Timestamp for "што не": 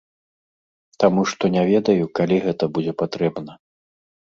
1.33-1.63